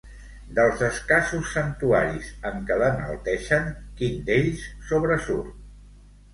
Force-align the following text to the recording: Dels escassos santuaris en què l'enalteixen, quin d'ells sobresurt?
Dels 0.59 0.79
escassos 0.87 1.51
santuaris 1.57 2.31
en 2.51 2.65
què 2.71 2.79
l'enalteixen, 2.83 3.71
quin 4.03 4.19
d'ells 4.33 4.67
sobresurt? 4.91 5.57